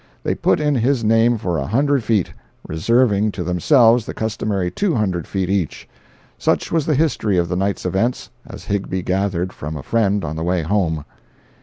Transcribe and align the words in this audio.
They 0.23 0.33
put 0.33 0.59
in 0.59 0.73
his 0.73 1.03
name 1.03 1.37
for 1.37 1.59
a 1.59 1.67
hundred 1.67 2.03
feet, 2.03 2.33
reserving 2.67 3.33
to 3.33 3.43
themselves 3.43 4.03
the 4.07 4.15
customary 4.15 4.71
two 4.71 4.95
hundred 4.95 5.27
feet 5.27 5.47
each. 5.47 5.87
Such 6.39 6.71
was 6.71 6.87
the 6.87 6.95
history 6.95 7.37
of 7.37 7.47
the 7.49 7.55
night's 7.55 7.85
events, 7.85 8.31
as 8.43 8.63
Higbie 8.65 9.03
gathered 9.03 9.53
from 9.53 9.77
a 9.77 9.83
friend 9.83 10.25
on 10.25 10.35
the 10.37 10.43
way 10.43 10.63
home. 10.63 11.05